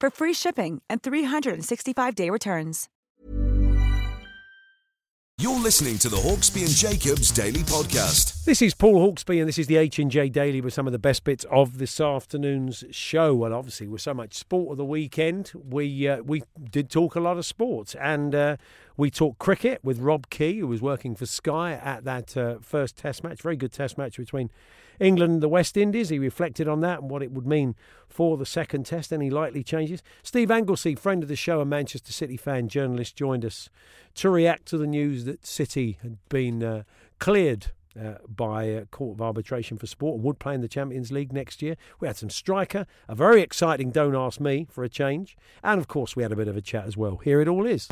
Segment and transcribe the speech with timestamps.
[0.00, 2.88] for free shipping and 365-day returns.
[5.40, 8.44] You're listening to the Hawksbee and Jacobs Daily Podcast.
[8.44, 10.92] This is Paul Hawksbee, and this is the H and J Daily with some of
[10.92, 13.34] the best bits of this afternoon's show.
[13.34, 17.20] Well, obviously, with so much sport of the weekend, we uh, we did talk a
[17.20, 18.58] lot of sports, and uh,
[18.96, 22.96] we talked cricket with Rob Key, who was working for Sky at that uh, first
[22.96, 24.50] Test match, very good Test match between
[24.98, 26.10] England and the West Indies.
[26.10, 27.74] He reflected on that and what it would mean
[28.08, 30.02] for the second Test, any likely changes.
[30.22, 33.70] Steve Anglesey, friend of the show, a Manchester City fan, journalist, joined us
[34.14, 36.82] to react to the news that City had been uh,
[37.18, 41.10] cleared uh, by a Court of Arbitration for Sport and would play in the Champions
[41.10, 41.76] League next year.
[41.98, 45.88] We had some striker, a very exciting Don't Ask Me for a change, and of
[45.88, 47.16] course we had a bit of a chat as well.
[47.16, 47.88] Here it all is.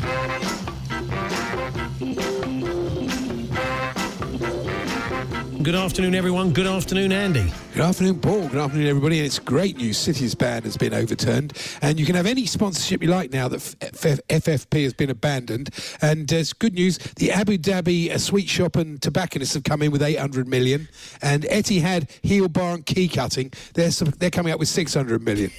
[5.69, 6.55] Good afternoon, everyone.
[6.55, 7.53] Good afternoon, Andy.
[7.75, 8.49] Good afternoon, Paul.
[8.49, 9.19] Good afternoon, everybody.
[9.19, 9.99] And it's great news.
[9.99, 11.53] City's ban has been overturned,
[11.83, 15.69] and you can have any sponsorship you like now that FFP has been abandoned.
[16.01, 16.97] And uh, it's good news.
[16.97, 20.89] The Abu Dhabi uh, sweet shop and tobacconists have come in with 800 million,
[21.21, 23.53] and Etihad heel bar and key cutting.
[23.75, 25.51] They're they're coming up with 600 million.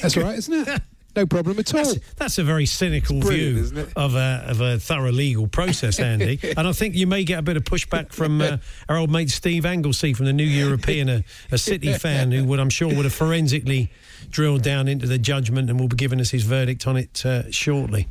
[0.00, 0.80] That's right, isn't it?
[1.16, 1.84] no problem at all.
[1.84, 6.38] That's, that's a very cynical view of a, of a thorough legal process, Andy.
[6.56, 9.30] and I think you may get a bit of pushback from uh, our old mate
[9.30, 13.04] Steve Anglesey from the New European, a, a City fan who would, I'm sure, would
[13.04, 13.90] have forensically
[14.30, 17.50] drilled down into the judgment and will be giving us his verdict on it uh,
[17.50, 18.08] shortly.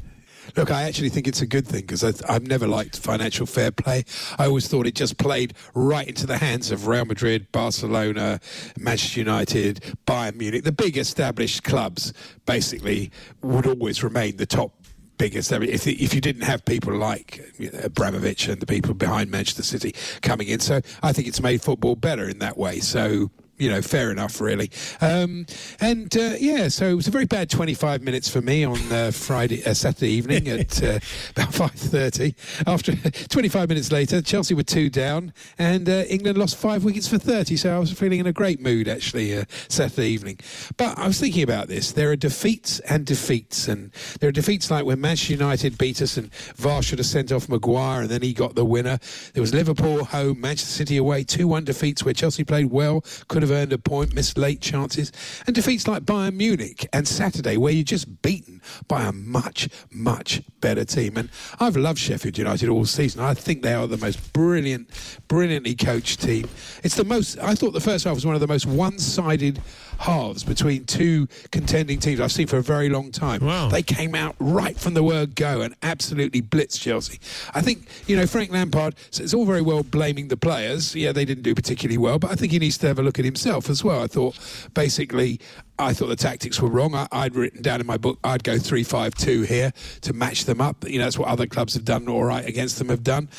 [0.55, 4.03] Look, I actually think it's a good thing because I've never liked financial fair play.
[4.37, 8.39] I always thought it just played right into the hands of Real Madrid, Barcelona,
[8.79, 10.63] Manchester United, Bayern Munich.
[10.63, 12.13] The big established clubs
[12.45, 13.11] basically
[13.41, 14.71] would always remain the top
[15.17, 15.53] biggest.
[15.53, 18.93] I mean, if if you didn't have people like you know, Abramovich and the people
[18.93, 22.79] behind Manchester City coming in, so I think it's made football better in that way.
[22.79, 24.69] So you know, fair enough, really.
[25.01, 25.45] Um,
[25.79, 29.11] and uh, yeah, so it was a very bad 25 minutes for me on uh,
[29.11, 30.99] Friday, uh, Saturday evening at uh,
[31.31, 32.35] about 5:30.
[32.67, 32.95] After
[33.29, 37.55] 25 minutes later, Chelsea were two down, and uh, England lost five wickets for 30.
[37.55, 40.39] So I was feeling in a great mood actually uh, Saturday evening.
[40.77, 41.93] But I was thinking about this.
[41.93, 46.17] There are defeats and defeats, and there are defeats like when Manchester United beat us,
[46.17, 48.99] and VAR should have sent off Maguire, and then he got the winner.
[49.33, 53.55] There was Liverpool home, Manchester City away, two-one defeats where Chelsea played well, could have
[53.55, 55.11] earned a point, missed late chances,
[55.45, 60.41] and defeats like Bayern Munich and Saturday, where you're just beaten by a much, much
[60.61, 61.17] better team.
[61.17, 61.29] And
[61.59, 63.21] I've loved Sheffield United all season.
[63.21, 64.89] I think they are the most brilliant,
[65.27, 66.47] brilliantly coached team.
[66.83, 69.61] It's the most, I thought the first half was one of the most one sided
[69.99, 73.45] halves between two contending teams I've seen for a very long time.
[73.45, 73.69] Wow.
[73.69, 77.19] They came out right from the word go and absolutely blitzed Chelsea.
[77.53, 80.95] I think, you know, Frank Lampard, it's all very well blaming the players.
[80.95, 83.19] Yeah, they didn't do particularly well, but I think he needs to have a look
[83.19, 84.03] at himself as well.
[84.03, 84.37] I thought
[84.73, 85.39] basically
[85.77, 86.95] I thought the tactics were wrong.
[86.95, 90.45] I, would written down in my book I'd go three five two here to match
[90.45, 90.87] them up.
[90.87, 93.29] You know, that's what other clubs have done all right against them have done.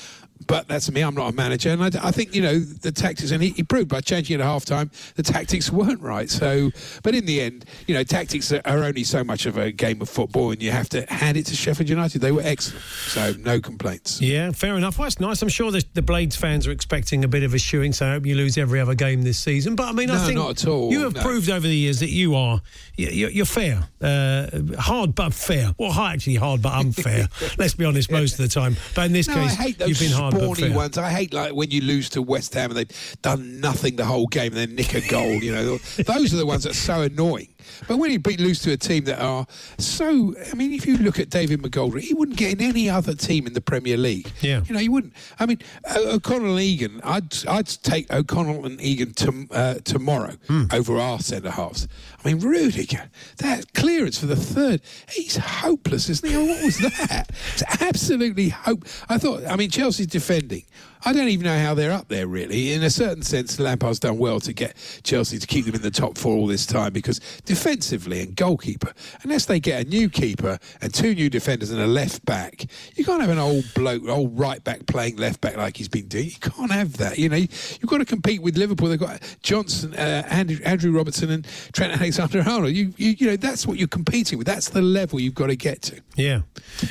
[0.47, 1.01] But that's me.
[1.01, 3.31] I'm not a manager, and I, I think you know the tactics.
[3.31, 6.31] And he, he, proved by changing at half time the tactics weren't right.
[6.31, 6.71] So,
[7.03, 10.01] but in the end, you know, tactics are, are, only so much of a game
[10.03, 12.21] of football, and you have to hand it to Sheffield United.
[12.21, 14.21] They were excellent, so no complaints.
[14.21, 14.99] Yeah, fair enough.
[14.99, 15.43] Well, that's nice.
[15.43, 18.11] I'm sure the, the Blades fans are expecting a bit of a shoeing, so I
[18.13, 19.75] hope you lose every other game this season.
[19.75, 20.93] But I mean, no, I think not at all.
[20.93, 21.23] You have no.
[21.23, 22.61] proved over the years that you are
[22.97, 24.47] you're, you're fair, uh,
[24.79, 25.75] hard but fair.
[25.79, 27.29] Well, actually hard but unfair.
[27.59, 28.77] Let's be honest, most of the time.
[28.95, 30.26] But in this no, case, you've been hard
[30.69, 30.77] fair.
[30.77, 30.99] Ones.
[30.99, 34.27] I hate like when you lose to West Ham and they've done nothing the whole
[34.27, 35.33] game and then nick a goal.
[35.33, 37.49] You know, those are the ones that are so annoying.
[37.89, 39.47] But when you beat lose to a team that are
[39.79, 43.15] so, I mean, if you look at David McGoldrick, he wouldn't get in any other
[43.15, 44.31] team in the Premier League.
[44.41, 44.63] Yeah.
[44.67, 45.13] You know, he wouldn't.
[45.39, 45.59] I mean,
[45.97, 50.73] O'Connell and Egan, I'd, I'd take O'Connell and Egan to, uh, tomorrow mm.
[50.73, 51.89] over our centre halves.
[52.25, 56.37] I mean, Rudiger, that clearance for the third, he's hopeless, isn't he?
[56.37, 57.31] What was that?
[57.53, 58.85] It's absolutely hope.
[59.09, 60.65] I thought, I mean, Chelsea's defending.
[61.07, 62.73] I don't even know how they're up there, really.
[62.73, 64.75] In a certain sense, Lampard's done well to get
[65.05, 68.93] Chelsea to keep them in the top four all this time because defensively and goalkeeper,
[69.23, 72.67] unless they get a new keeper and two new defenders and a left back,
[72.97, 76.09] you can't have an old bloke, old right back playing left back like he's been
[76.09, 76.25] doing.
[76.25, 77.19] You can't have that.
[77.19, 78.89] You know, you've got to compete with Liverpool.
[78.89, 82.73] They've got Johnson, uh, Andrew, Andrew, Robertson, and Trent Alexander-Arnold.
[82.73, 84.47] You, you, you know, that's what you're competing with.
[84.49, 86.01] That's the level you've got to get to.
[86.17, 86.41] Yeah.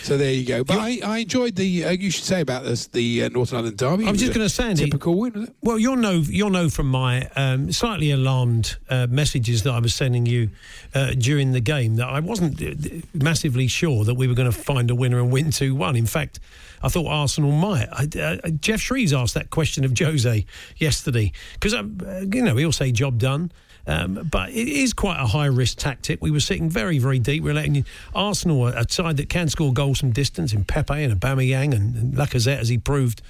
[0.03, 0.63] So there you go.
[0.63, 1.83] But I, I, enjoyed the.
[1.83, 4.04] Uh, you should say about this the uh, North London derby.
[4.07, 5.53] I was just going to say, Andy, typical win.
[5.61, 9.93] Well, you'll know you'll know from my um, slightly alarmed uh, messages that I was
[9.93, 10.49] sending you
[10.93, 12.73] uh, during the game that I wasn't uh,
[13.13, 15.95] massively sure that we were going to find a winner and win two one.
[15.95, 16.39] In fact,
[16.81, 17.87] I thought Arsenal might.
[17.91, 20.45] I, uh, Geoff Shreeves asked that question of Jose
[20.77, 21.83] yesterday because uh,
[22.31, 23.51] you know he'll say job done.
[23.87, 26.21] Um, but it is quite a high risk tactic.
[26.21, 27.43] We were sitting very, very deep.
[27.43, 31.19] We are letting Arsenal, a side that can score goals from distance in Pepe and
[31.19, 33.21] Aubameyang and, and Lacazette, as he proved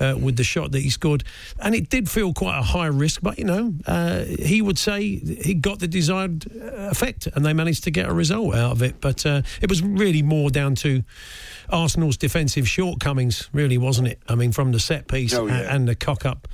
[0.00, 1.24] uh, with the shot that he scored.
[1.58, 5.02] And it did feel quite a high risk, but you know, uh, he would say
[5.02, 8.82] he got the desired uh, effect and they managed to get a result out of
[8.82, 9.00] it.
[9.00, 11.02] But uh, it was really more down to
[11.70, 14.20] Arsenal's defensive shortcomings, really, wasn't it?
[14.28, 15.60] I mean, from the set piece oh, yeah.
[15.60, 16.48] and, and the cock up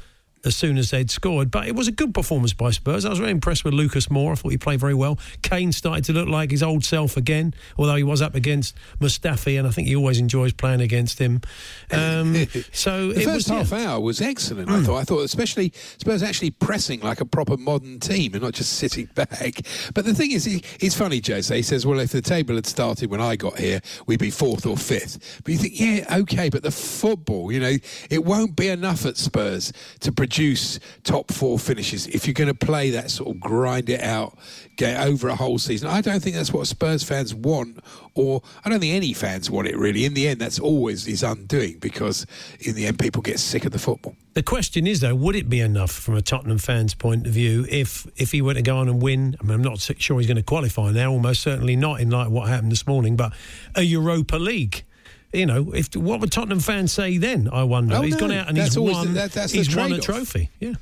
[0.44, 1.50] as soon as they'd scored.
[1.50, 3.04] But it was a good performance by Spurs.
[3.04, 4.32] I was very impressed with Lucas Moura.
[4.32, 5.18] I thought he played very well.
[5.42, 9.58] Kane started to look like his old self again, although he was up against Mustafi,
[9.58, 11.42] and I think he always enjoys playing against him.
[11.90, 12.34] Um,
[12.72, 13.92] so the first was, half yeah.
[13.92, 14.68] hour was excellent.
[14.68, 14.80] Mm.
[14.80, 14.98] I thought.
[15.00, 19.06] I thought especially Spurs actually pressing like a proper modern team and not just sitting
[19.14, 19.60] back.
[19.94, 21.54] But the thing is, he, it's funny, Jose.
[21.54, 24.66] He says, "Well, if the table had started when I got here, we'd be fourth
[24.66, 25.42] or fifth.
[25.44, 27.76] But you think, yeah, okay, but the football, you know,
[28.08, 32.46] it won't be enough at Spurs to produce produce top four finishes if you're going
[32.46, 34.38] to play that sort of grind it out,
[34.76, 35.88] get over a whole season.
[35.88, 37.80] I don't think that's what Spurs fans want,
[38.14, 40.04] or I don't think any fans want it really.
[40.04, 42.26] In the end, that's always his undoing because
[42.60, 44.14] in the end, people get sick of the football.
[44.34, 47.66] The question is, though, would it be enough from a Tottenham fan's point of view
[47.68, 49.36] if if he were to go on and win?
[49.40, 52.26] I mean, I'm not sure he's going to qualify now, almost certainly not in light
[52.26, 53.32] of what happened this morning, but
[53.74, 54.84] a Europa League
[55.32, 57.48] you know, if what would Tottenham fans say then?
[57.52, 57.96] I wonder.
[57.96, 59.08] Oh, he's no, gone out and he's won.
[59.08, 60.50] The, that, that's he's won a trophy.
[60.58, 60.74] Yeah.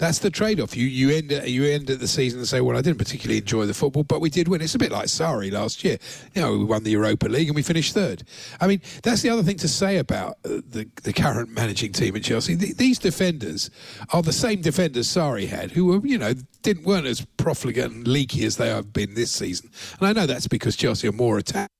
[0.00, 0.74] That's the trade-off.
[0.74, 3.66] You you end you end at the season and say, well, I didn't particularly enjoy
[3.66, 4.62] the football, but we did win.
[4.62, 5.98] It's a bit like Sarri last year.
[6.34, 8.22] You know, we won the Europa League and we finished third.
[8.62, 12.16] I mean, that's the other thing to say about uh, the the current managing team
[12.16, 12.54] at Chelsea.
[12.54, 13.70] The, these defenders
[14.10, 16.32] are the same defenders Sarri had, who were you know
[16.62, 19.70] didn't weren't as profligate and leaky as they have been this season.
[19.98, 21.74] And I know that's because Chelsea are more attacked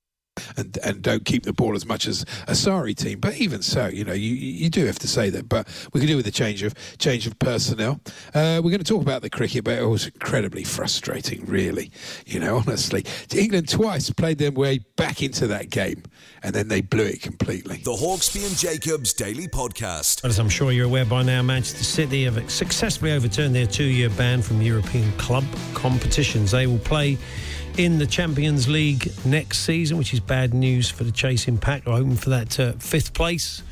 [0.56, 3.20] and and don't keep the ball as much as a Sarri team.
[3.20, 5.48] But even so, you know, you, you do have to say that.
[5.48, 8.00] But we can do with a change of change of personnel.
[8.34, 11.90] Uh, we're going to talk about the cricket, but it was incredibly frustrating, really.
[12.26, 13.04] You know, honestly,
[13.34, 16.02] England twice played their way back into that game,
[16.42, 17.78] and then they blew it completely.
[17.78, 20.24] The Hawksbee and Jacobs Daily Podcast.
[20.24, 24.42] As I'm sure you're aware by now, Manchester City have successfully overturned their two-year ban
[24.42, 25.44] from European club
[25.74, 26.50] competitions.
[26.50, 27.18] They will play
[27.76, 31.86] in the Champions League next season, which is bad news for the Chasing Pack.
[31.86, 33.62] I'm hoping for that uh, fifth place.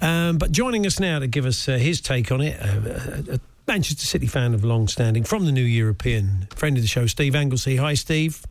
[0.00, 3.40] Um, but joining us now to give us uh, his take on it, uh, a
[3.66, 7.34] Manchester City fan of long standing from the New European, friend of the show, Steve
[7.34, 7.76] Anglesey.
[7.76, 8.44] Hi, Steve.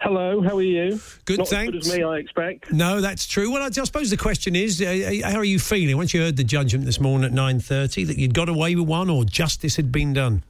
[0.00, 1.00] Hello, how are you?
[1.24, 1.76] Good, Not thanks.
[1.76, 2.72] As good as me, I expect.
[2.72, 3.50] No, that's true.
[3.50, 6.36] Well, I, I suppose the question is, uh, how are you feeling once you heard
[6.36, 9.76] the judgment this morning at nine thirty that you'd got away with one, or justice
[9.76, 10.42] had been done?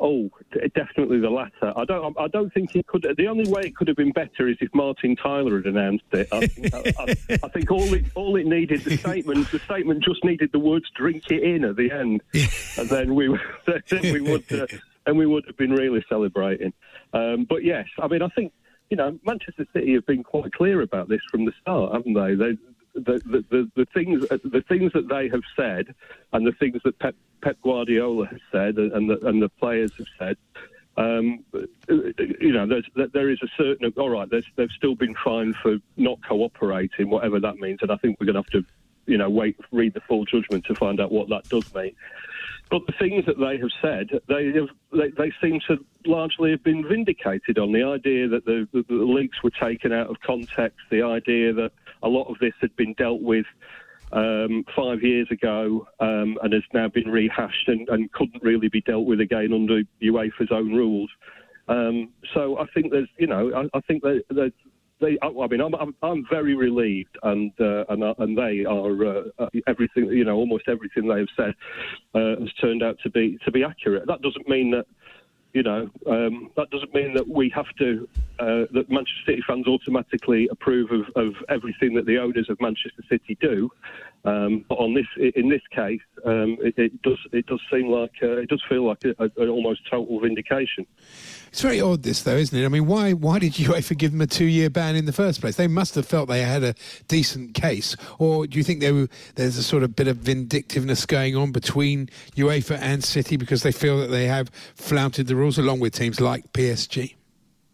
[0.00, 0.30] Oh,
[0.76, 1.72] definitely the latter.
[1.76, 2.16] I don't.
[2.20, 3.04] I don't think it could.
[3.16, 6.28] The only way it could have been better is if Martin Tyler had announced it.
[6.30, 6.48] I,
[6.98, 9.50] I, I think all it all it needed the statement.
[9.50, 12.22] The statement just needed the words "drink it in" at the end,
[12.78, 13.36] and then we
[13.66, 14.66] then we would uh,
[15.06, 16.72] and we would have been really celebrating.
[17.12, 18.52] Um, but yes, I mean, I think
[18.90, 22.34] you know Manchester City have been quite clear about this from the start, haven't they?
[22.34, 22.56] They
[22.94, 25.94] the, the, the, things the things that they have said
[26.32, 30.06] and the things that Pep, Pep Guardiola has said and the, and the players have
[30.18, 30.36] said,
[30.96, 31.44] um,
[31.88, 32.66] you know,
[33.12, 34.28] there is a certain all right.
[34.28, 38.34] They've still been fined for not cooperating, whatever that means, and I think we're going
[38.34, 38.64] to have to,
[39.06, 41.94] you know, wait read the full judgment to find out what that does mean.
[42.70, 46.64] But the things that they have said, they have they, they seem to largely have
[46.64, 50.78] been vindicated on the idea that the, the, the leaks were taken out of context,
[50.90, 51.70] the idea that
[52.02, 53.46] a lot of this had been dealt with
[54.12, 58.80] um, five years ago um, and has now been rehashed and, and, couldn't really be
[58.80, 61.10] dealt with again under UEFA's own rules.
[61.68, 64.52] Um, so I think there's, you know, I, I think that
[65.00, 69.06] they, I mean, I'm, I'm, I'm very relieved, and uh, and uh, and they are
[69.06, 70.06] uh, uh, everything.
[70.06, 71.54] You know, almost everything they have said
[72.14, 74.06] uh, has turned out to be to be accurate.
[74.06, 74.86] That doesn't mean that
[75.54, 79.66] you know, um, that doesn't mean that we have to, uh, that Manchester City fans
[79.66, 83.70] automatically approve of, of, everything that the owners of Manchester City do.
[84.24, 85.06] Um, but on this,
[85.36, 88.84] in this case, um, it, it, does it does seem like uh, it does feel
[88.84, 90.86] like an almost total vindication.
[91.48, 92.64] It's very odd, this though, isn't it?
[92.64, 95.40] I mean, why why did UEFA give them a two year ban in the first
[95.40, 95.56] place?
[95.56, 96.74] They must have felt they had a
[97.06, 101.36] decent case, or do you think were, there's a sort of bit of vindictiveness going
[101.36, 105.80] on between UEFA and City because they feel that they have flouted the rules along
[105.80, 107.14] with teams like PSG?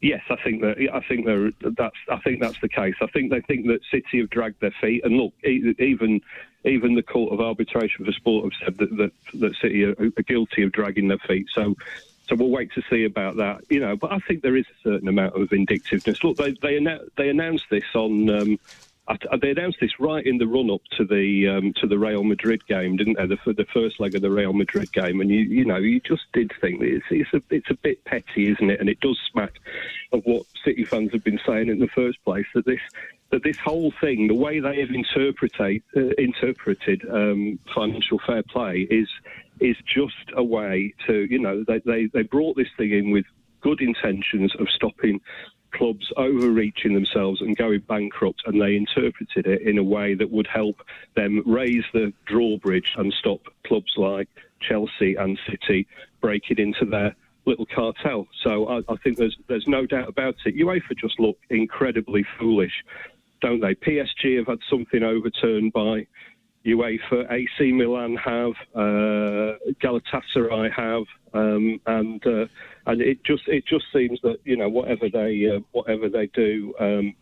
[0.04, 2.94] Yes, I think that I think that's I think that's the case.
[3.00, 6.20] I think they think that City have dragged their feet, and look, even
[6.62, 10.22] even the Court of Arbitration for Sport have said that that, that City are, are
[10.28, 11.46] guilty of dragging their feet.
[11.54, 11.74] So
[12.28, 13.96] so we'll wait to see about that, you know.
[13.96, 16.22] But I think there is a certain amount of vindictiveness.
[16.22, 16.78] Look, they they,
[17.16, 18.28] they announced this on.
[18.28, 18.58] Um,
[19.40, 22.66] they announced this right in the run up to the um, to the Real Madrid
[22.66, 23.26] game, didn't they?
[23.26, 26.22] The, the first leg of the Real Madrid game, and you you know you just
[26.32, 28.80] did think it's it's a it's a bit petty, isn't it?
[28.80, 29.52] And it does smack
[30.12, 32.80] of what City fans have been saying in the first place that this
[33.30, 38.86] that this whole thing, the way they have interpreted uh, interpreted um, financial fair play,
[38.90, 39.08] is
[39.60, 43.24] is just a way to, you know, they, they, they brought this thing in with
[43.60, 45.20] good intentions of stopping
[45.74, 50.46] clubs overreaching themselves and going bankrupt, and they interpreted it in a way that would
[50.46, 50.82] help
[51.14, 54.28] them raise the drawbridge and stop clubs like
[54.60, 55.86] Chelsea and City
[56.20, 57.14] breaking into their
[57.46, 58.26] little cartel.
[58.42, 60.56] So I, I think there's there's no doubt about it.
[60.56, 62.84] UEFA just look incredibly foolish,
[63.40, 63.74] don't they?
[63.74, 66.06] PSG have had something overturned by
[66.64, 71.04] UEFA, AC Milan have, uh, Galatasaray have,
[71.34, 72.46] um, and uh,
[72.86, 76.74] and it just it just seems that you know whatever they uh, whatever they do.
[76.78, 77.14] Um,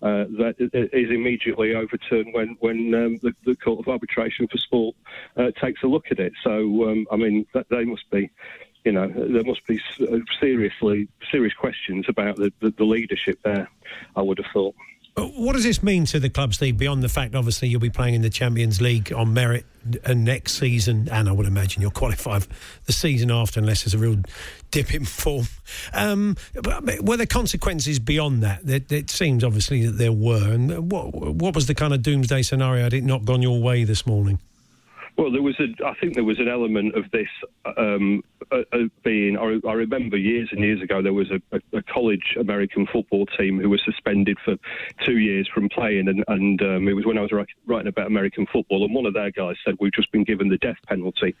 [0.00, 0.54] uh, that
[0.92, 4.94] is immediately overturned when when um, the, the, Court of Arbitration for Sport
[5.36, 6.32] uh, takes a look at it.
[6.44, 8.30] So um, I mean, they must be,
[8.84, 9.80] you know, there must be
[10.38, 13.68] seriously serious questions about the, the, the leadership there.
[14.14, 14.76] I would have thought.
[15.26, 18.14] What does this mean to the club, Steve, beyond the fact, obviously, you'll be playing
[18.14, 19.64] in the Champions League on merit
[20.04, 22.40] uh, next season, and I would imagine you'll qualify
[22.86, 24.16] the season after unless there's a real
[24.70, 25.46] dip in form.
[25.92, 26.36] Um,
[27.02, 28.68] were there consequences beyond that?
[28.68, 30.52] It, it, seems, obviously, that there were.
[30.52, 32.84] And what, what was the kind of doomsday scenario?
[32.84, 34.38] Had it not gone your way this morning?
[35.18, 35.66] Well, there was a.
[35.84, 37.26] I think there was an element of this
[37.76, 38.22] um,
[38.52, 39.36] uh, uh, being.
[39.36, 43.26] I, I, remember years and years ago there was a, a, a, college American football
[43.26, 44.54] team who was suspended for
[45.04, 47.32] two years from playing, and, and um, it was when I was
[47.66, 50.58] writing about American football, and one of their guys said we've just been given the
[50.58, 51.34] death penalty,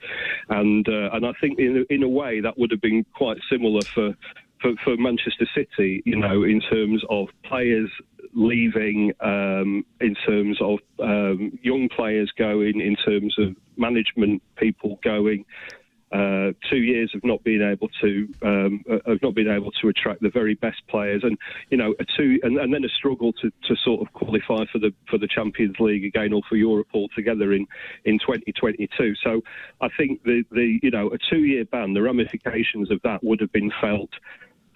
[0.48, 3.82] and uh, and I think in in a way that would have been quite similar
[3.94, 4.12] for
[4.60, 7.90] for, for Manchester City, you know, in terms of players
[8.38, 15.44] leaving, um, in terms of um, young players going, in terms of management people going.
[16.10, 19.88] Uh, two years of not being able to um, uh, of not being able to
[19.88, 21.36] attract the very best players, and
[21.68, 24.78] you know a two and, and then a struggle to, to sort of qualify for
[24.78, 27.66] the for the Champions League again or for Europe altogether in
[28.06, 29.16] in 2022.
[29.22, 29.42] So
[29.82, 33.40] I think the the you know a two year ban, the ramifications of that would
[33.42, 34.10] have been felt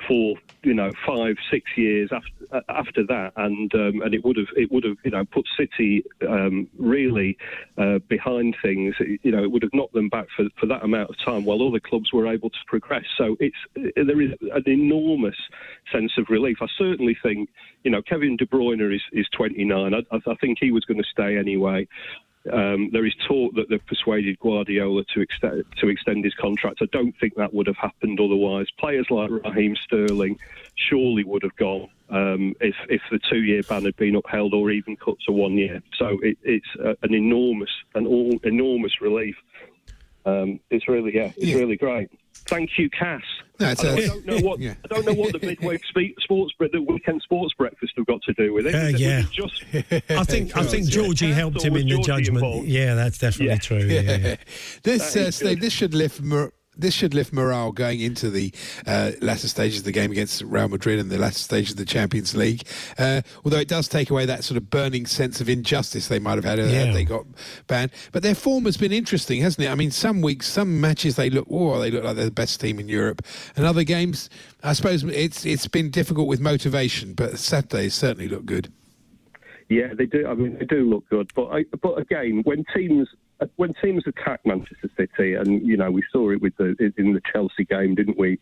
[0.07, 3.33] for you know five six years after after that.
[3.37, 7.37] And um, and it would have it would have you know put City um, really
[7.79, 8.95] uh, behind things.
[9.23, 11.67] You know it would have knocked them back for, for that amount of time while
[11.67, 13.05] other clubs were able to progress.
[13.17, 15.37] So it's there is an enormous
[15.91, 16.59] sense of relief.
[16.61, 17.49] I certainly think
[17.85, 21.09] you know Kevin De Bruyne is, is 29 I, I think he was going to
[21.11, 21.87] stay anyway
[22.51, 26.79] um, there is talk that they've persuaded Guardiola to extend, to extend his contract.
[26.83, 28.67] I don't think that would have happened otherwise.
[28.79, 30.39] Players like Raheem Sterling
[30.75, 34.71] surely would have gone um, if, if the two year ban had been upheld or
[34.71, 35.83] even cut to one year.
[35.97, 36.67] So it, it's
[37.03, 39.37] an enormous, an all, enormous relief.
[40.25, 41.59] Um, it's really, yeah, it's yeah.
[41.59, 42.11] really great.
[42.53, 43.23] Thank you, Cass.
[43.61, 44.75] No, I, don't, I, don't know what yeah.
[44.85, 45.83] I don't know what the midweek
[46.21, 48.75] sports the weekend sports breakfast have got to do with it.
[48.75, 49.65] Uh, yeah, just
[50.11, 51.35] I think I think Georgie yeah.
[51.35, 52.45] helped him in the judgment.
[52.45, 52.67] Involved?
[52.67, 53.59] Yeah, that's definitely yeah.
[53.59, 53.79] true.
[53.79, 54.37] Yeah,
[54.83, 56.21] this uh, Steve, this should lift
[56.77, 58.53] this should lift morale going into the
[58.87, 61.85] uh, latter stages of the game against Real Madrid and the latter stages of the
[61.85, 62.63] Champions League.
[62.99, 66.37] Uh, although it does take away that sort of burning sense of injustice they might
[66.37, 66.85] have had uh, yeah.
[66.85, 67.27] had they got
[67.67, 67.91] banned.
[68.13, 69.71] But their form has been interesting, hasn't it?
[69.71, 72.61] I mean, some weeks, some matches they look, oh, they look like they're the best
[72.61, 73.23] team in Europe,
[73.57, 74.31] and other games,
[74.63, 77.15] I suppose it's it's been difficult with motivation.
[77.15, 78.73] But Saturdays certainly look good.
[79.69, 80.27] Yeah, they do.
[80.27, 81.31] I mean, they do look good.
[81.35, 83.09] But I, but again, when teams
[83.57, 87.23] when teams attack Manchester City, and you know we saw it with the in the
[87.33, 88.39] Chelsea game, didn't we?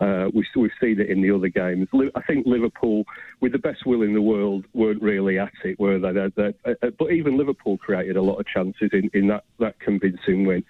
[0.00, 1.88] Uh, we we've seen it in the other games.
[2.14, 3.04] I think Liverpool,
[3.40, 6.12] with the best will in the world, weren't really at it, were they?
[6.12, 9.78] They're, they're, uh, but even Liverpool created a lot of chances in, in that, that
[9.78, 10.64] convincing win.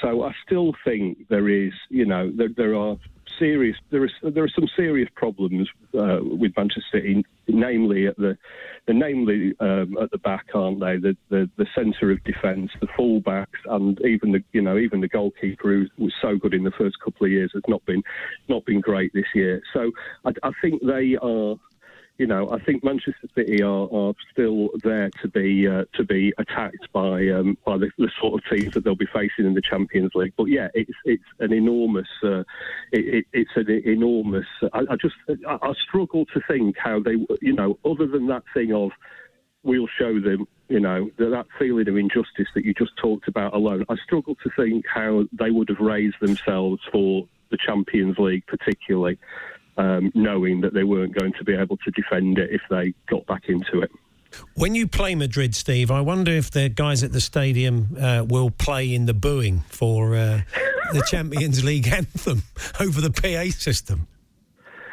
[0.00, 2.96] So I still think there is, you know, there, there are
[3.38, 5.68] serious there is there are some serious problems
[5.98, 8.36] uh, with Manchester City, namely at the,
[8.86, 10.96] the namely um, at the back, aren't they?
[10.96, 15.08] The the, the centre of defence, the fullbacks, and even the you know even the
[15.08, 18.02] goalkeeper who was so good in the first couple of years has not been
[18.48, 19.62] not been great this year.
[19.72, 19.90] So
[20.24, 21.56] I, I think they are
[22.18, 26.34] you know, I think Manchester City are, are still there to be uh, to be
[26.36, 29.62] attacked by um, by the, the, sort of teams that they'll be facing in the
[29.62, 30.32] Champions League.
[30.36, 32.40] But yeah, it's it's an enormous uh,
[32.90, 34.46] it, it, it's an enormous.
[34.72, 35.14] I, I just
[35.46, 38.90] I, I, struggle to think how they you know other than that thing of
[39.62, 43.54] we'll show them you know that, that feeling of injustice that you just talked about
[43.54, 43.84] alone.
[43.88, 49.18] I struggle to think how they would have raised themselves for the Champions League particularly
[49.78, 53.26] um, knowing that they weren't going to be able to defend it if they got
[53.26, 53.90] back into it.
[54.54, 58.50] When you play Madrid, Steve, I wonder if the guys at the stadium uh, will
[58.50, 60.42] play in the booing for uh,
[60.92, 62.42] the Champions League anthem
[62.78, 64.06] over the PA system.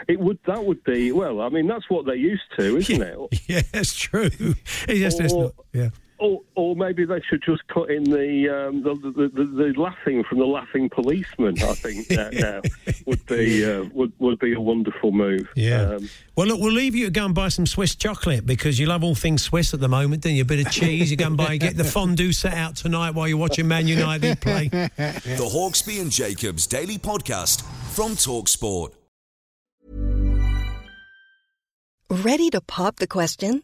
[0.08, 1.42] It would that would be well.
[1.42, 3.42] I mean, that's what they're used to, isn't yeah, it?
[3.48, 4.30] Yeah, it's true.
[4.88, 5.90] It's just, or, not, yeah.
[6.18, 10.24] Or, or maybe they should just put in the um, the, the, the, the, laughing
[10.24, 11.62] from the laughing policeman.
[11.62, 12.62] I think that now
[13.06, 15.50] would be uh, would would be a wonderful move.
[15.56, 15.82] Yeah.
[15.82, 18.86] Um, well, look, we'll leave you to go and buy some Swiss chocolate because you
[18.86, 20.44] love all things Swiss at the moment, don't you?
[20.44, 21.12] A bit of cheese.
[21.12, 24.40] You go and buy, get the fondue set out tonight while you're watching Man United
[24.40, 24.70] play.
[24.96, 27.62] The Hawksbee and Jacobs Daily Podcast
[27.94, 28.94] from Talksport.
[32.10, 33.64] Ready to pop the question?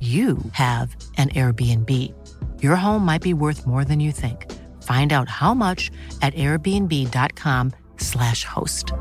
[0.00, 1.90] you have an Airbnb.
[2.62, 4.52] Your home might be worth more than you think.
[4.82, 8.92] Find out how much at airbnb.com/slash host.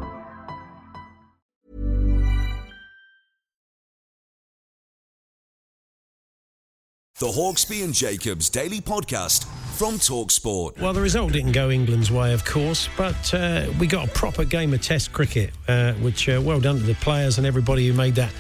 [7.19, 10.79] The Hawksbee and Jacobs Daily Podcast from Talksport.
[10.79, 14.45] Well, the result didn't go England's way, of course, but uh, we got a proper
[14.45, 17.93] game of Test cricket, uh, which uh, well done to the players and everybody who
[17.93, 18.31] made that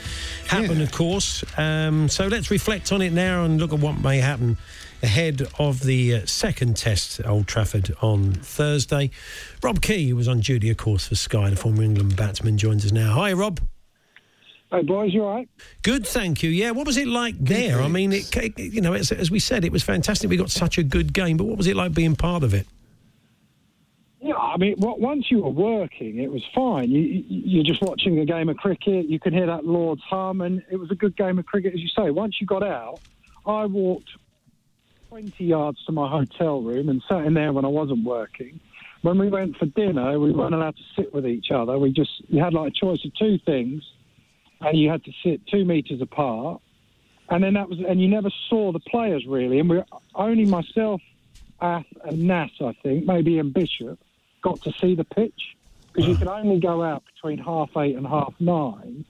[0.47, 0.83] happen, yeah.
[0.83, 1.43] of course.
[1.57, 4.57] Um, so let's reflect on it now and look at what may happen
[5.01, 9.09] ahead of the uh, second test at Old Trafford on Thursday.
[9.61, 12.85] Rob Key, who was on duty, of course, for Sky, the former England batsman, joins
[12.85, 13.13] us now.
[13.13, 13.59] Hi, Rob.
[14.73, 15.47] Hey, boys, you all right?
[15.83, 16.49] Good, thank you.
[16.49, 17.79] Yeah, what was it like there?
[17.79, 20.31] I mean, it, you know, as, as we said, it was fantastic.
[20.31, 22.65] We got such a good game, but what was it like being part of it?
[24.19, 26.89] Yeah, I mean, once you were working, it was fine.
[26.89, 29.05] You, you're just watching a game of cricket.
[29.07, 31.79] You can hear that Lord's hum, and it was a good game of cricket, as
[31.79, 32.09] you say.
[32.09, 32.99] Once you got out,
[33.45, 34.09] I walked
[35.09, 38.59] 20 yards to my hotel room and sat in there when I wasn't working.
[39.03, 41.77] When we went for dinner, we weren't allowed to sit with each other.
[41.77, 43.83] We just you had like a choice of two things,
[44.63, 46.61] and you had to sit two meters apart.
[47.29, 49.59] And then that was, and you never saw the players really.
[49.59, 49.81] And we
[50.15, 51.01] only myself,
[51.61, 53.99] Ath, and Nas, I think, maybe and Bishop
[54.41, 55.55] got to see the pitch
[55.91, 56.17] because you ah.
[56.17, 59.05] could only go out between half eight and half nine,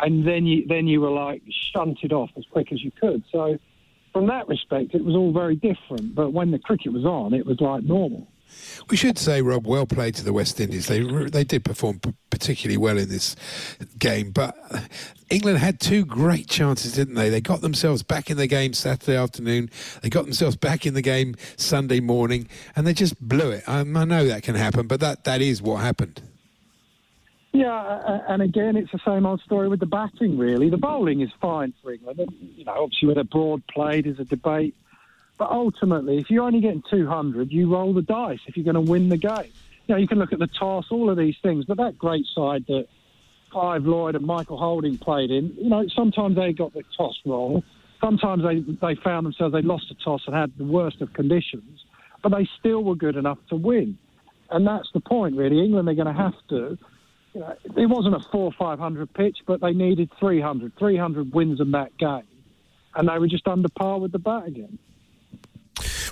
[0.00, 3.22] and then you then you were like shunted off as quick as you could.
[3.30, 3.58] So
[4.12, 6.14] from that respect, it was all very different.
[6.14, 8.26] But when the cricket was on, it was like normal.
[8.88, 10.86] We should say, Rob, well played to the West Indies.
[10.86, 13.34] They they did perform particularly well in this
[13.98, 14.54] game, but
[15.30, 17.28] England had two great chances, didn't they?
[17.28, 19.70] They got themselves back in the game Saturday afternoon.
[20.02, 23.64] They got themselves back in the game Sunday morning, and they just blew it.
[23.66, 26.22] I, I know that can happen, but that, that is what happened.
[27.52, 30.36] Yeah, and again, it's the same old story with the batting.
[30.36, 32.20] Really, the bowling is fine for England.
[32.54, 34.74] You know, obviously, whether Broad played is a debate.
[35.38, 38.90] But ultimately, if you're only getting 200, you roll the dice if you're going to
[38.90, 39.52] win the game.
[39.86, 42.24] You know, you can look at the toss, all of these things, but that great
[42.34, 42.86] side that
[43.50, 47.62] Clive Lloyd and Michael Holding played in, you know, sometimes they got the toss wrong.
[48.00, 51.84] Sometimes they, they found themselves, they lost the toss and had the worst of conditions,
[52.22, 53.98] but they still were good enough to win.
[54.50, 55.64] And that's the point, really.
[55.64, 56.78] England, they're going to have to.
[57.76, 60.72] It wasn't a four, 500 pitch, but they needed 300.
[60.78, 62.22] 300 wins in that game.
[62.94, 64.78] And they were just under par with the bat again.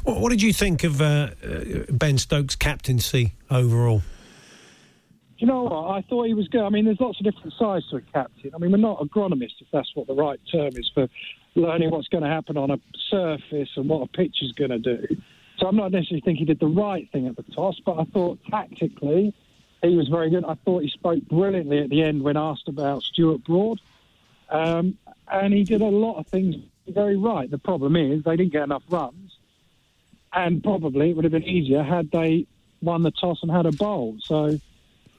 [0.04, 4.02] What, what did you think of uh, uh, Ben Stokes' captaincy overall?
[5.44, 5.90] you know what?
[5.90, 6.62] I thought he was good.
[6.62, 8.52] I mean, there's lots of different sides to a captain.
[8.54, 11.08] I mean, we're not agronomists, if that's what the right term is for
[11.54, 12.78] learning what's going to happen on a
[13.10, 15.06] surface and what a pitch is going to do.
[15.58, 18.04] So I'm not necessarily thinking he did the right thing at the toss, but I
[18.04, 19.34] thought tactically
[19.82, 20.44] he was very good.
[20.44, 23.80] I thought he spoke brilliantly at the end when asked about Stuart Broad.
[24.48, 24.98] Um,
[25.30, 26.56] and he did a lot of things
[26.88, 27.50] very right.
[27.50, 29.23] The problem is they didn't get enough runs
[30.34, 32.46] and probably it would have been easier had they
[32.82, 34.16] won the toss and had a bowl.
[34.20, 34.58] So,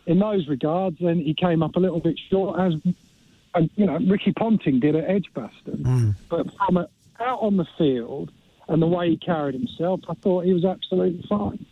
[0.05, 2.73] in those regards, then he came up a little bit short, as
[3.55, 5.83] uh, you know Ricky Ponting did at Edgbaston.
[5.83, 6.15] Mm.
[6.29, 8.31] But from a, out on the field
[8.67, 11.65] and the way he carried himself, I thought he was absolutely fine.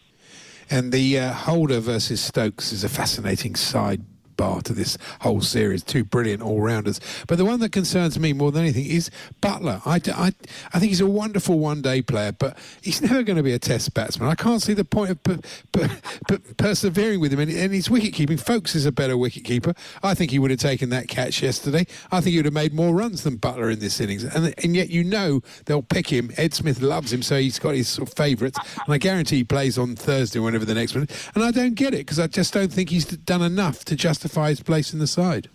[0.69, 4.01] And the uh, Holder versus Stokes is a fascinating side
[4.37, 5.83] bar to this whole series.
[5.83, 6.99] Two brilliant all rounders.
[7.27, 9.09] But the one that concerns me more than anything is
[9.41, 9.81] Buttler.
[9.85, 10.33] I, I,
[10.73, 13.59] I think he's a wonderful one day player, but he's never going to be a
[13.59, 14.29] test batsman.
[14.29, 15.39] I can't see the point of per,
[15.71, 15.89] per,
[16.27, 17.39] per, persevering with him.
[17.39, 19.73] And, and his wicket keeping, Foakes is a better wicket keeper.
[20.01, 21.85] I think he would have taken that catch yesterday.
[22.11, 24.23] I think he would have made more runs than Buttler in this innings.
[24.23, 26.31] And, and yet you know they'll pick him.
[26.37, 28.59] Ed Smith loves him, so he's got his sort of favourites.
[28.85, 31.07] And I guarantee he plays on Thursday whenever the next one.
[31.35, 34.22] And I don't get it because I just don't think he's done enough to justify
[34.23, 35.49] justify his place in the side?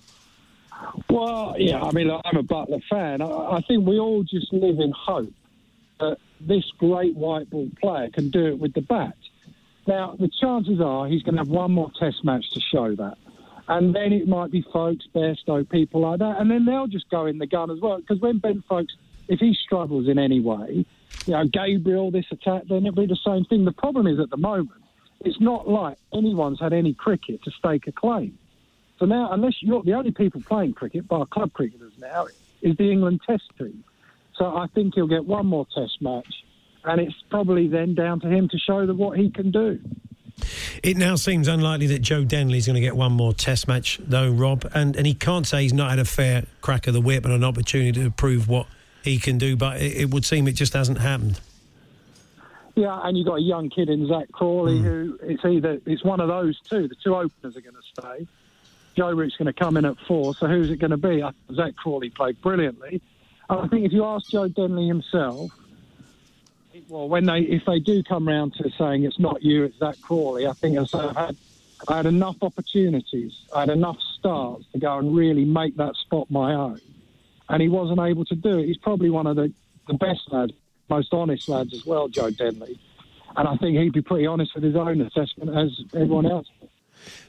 [1.11, 3.23] Well, yeah, I mean, I'm a Buttler fan.
[3.23, 5.33] I, think we all just live in hope
[6.01, 9.17] that this great white ball player can do it with the bat.
[9.87, 13.17] Now, the chances are he's going to have one more test match to show that.
[13.67, 16.41] And then it might be Foakes, Bairstow, people like that.
[16.41, 17.99] And then they'll just go in the gun as well.
[17.99, 18.95] Because when Ben Foakes,
[19.29, 20.87] if he struggles in any way,
[21.27, 23.65] you know, Gabriel, this attack, then it'll be the same thing.
[23.65, 24.83] The problem is at the moment,
[25.21, 28.39] it's not like anyone's had any cricket to stake a claim.
[28.99, 32.27] So now, unless you're the only people playing cricket, bar club cricketers now,
[32.63, 33.85] is the England Test team.
[34.37, 36.45] So I think he'll get one more Test match,
[36.85, 39.81] and it's probably then down to him to show them what he can do.
[40.83, 44.31] It now seems unlikely that Joe Denley's going to get one more Test match, though,
[44.31, 47.25] Rob, and and he can't say he's not had a fair crack of the whip
[47.25, 48.67] and an opportunity to prove what
[49.03, 51.41] he can do, but it, it would seem it just hasn't happened.
[52.75, 54.83] Yeah, and you've got a young kid in Zak Crawley mm.
[54.83, 56.87] who it's either it's one of those two.
[56.87, 58.27] The two openers are going to stay.
[58.99, 60.35] Joe Root's going to come in at four.
[60.35, 61.23] So who's it going to be?
[61.55, 63.01] Zak Crawley played brilliantly.
[63.49, 65.53] I think if you ask Joe Denley himself,
[66.89, 70.01] well, when they if they do come round to saying it's not you, it's Zak
[70.01, 71.37] Crawley, I think I've had
[71.89, 76.29] I had enough opportunities, I had enough starts to go and really make that spot
[76.29, 76.81] my own,
[77.49, 78.67] and he wasn't able to do it.
[78.67, 79.53] He's probably one of the
[79.87, 80.55] the best lads,
[80.91, 82.81] most honest lads as well, Joe Denley,
[83.37, 86.49] and I think he'd be pretty honest with his own assessment as everyone else.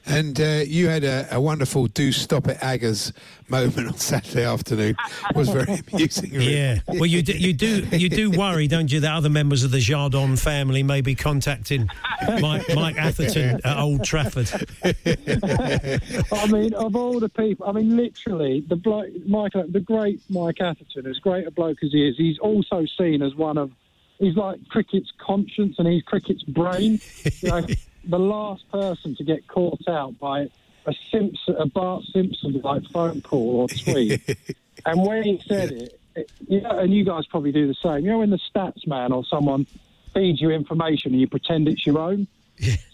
[0.06, 3.12] And uh, you had a, a, wonderful "Do Stop It, Aggers"
[3.48, 4.96] moment on Saturday afternoon.
[5.28, 6.30] It was very amusing.
[6.30, 6.56] Really.
[6.56, 6.80] Yeah.
[6.88, 9.78] Well, you do, you do you do worry, don't you, that other members of the
[9.78, 11.88] Jardon family may be contacting
[12.40, 14.50] Mike, Mike Atherton at Old Trafford.
[14.82, 20.60] I mean, of all the people, I mean, literally, the bloke, Mike, the great Mike
[20.60, 23.70] Atherton, as great a bloke as he is, he's also seen as one of
[24.20, 27.00] he's like cricket's conscience and he's cricket's brain.
[27.40, 27.66] You know,
[28.04, 30.48] the last person to get caught out by
[30.86, 34.22] a Simpson, a Bart Simpson like phone call or tweet.
[34.86, 38.04] and when he said it, it, you know, and you guys probably do the same.
[38.04, 39.66] You know, when the stats man or someone
[40.14, 42.26] feeds you information and you pretend it's your own.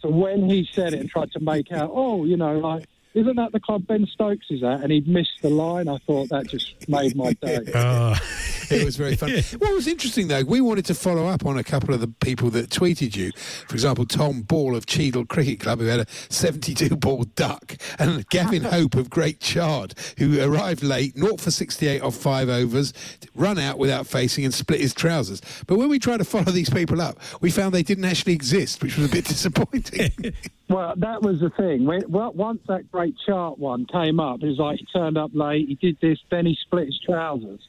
[0.00, 3.36] So when he said it and tried to make out, oh, you know, like isn't
[3.36, 4.82] that the club Ben Stokes is at?
[4.82, 5.88] And he'd missed the line.
[5.88, 7.60] I thought that just made my day.
[7.74, 8.20] Ah.
[8.70, 9.30] it was very fun.
[9.58, 12.50] What was interesting though, we wanted to follow up on a couple of the people
[12.50, 13.32] that tweeted you.
[13.68, 18.28] For example, Tom Ball of Cheadle Cricket Club, who had a 72 ball duck, and
[18.28, 22.92] Gavin Hope of Great Chart, who arrived late, 0 for 68 off five overs,
[23.34, 25.40] run out without facing and split his trousers.
[25.66, 28.82] But when we tried to follow these people up, we found they didn't actually exist,
[28.82, 30.34] which was a bit disappointing.
[30.68, 31.84] Well, that was the thing.
[31.84, 35.30] When, well, once that great chart one came up, it was like he turned up
[35.32, 37.60] late, he did this, then he split his trousers.